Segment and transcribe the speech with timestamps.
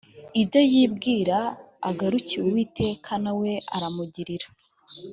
[0.41, 1.37] ibyo yibwira
[1.89, 4.47] agarukire uwiteka na we aramugirira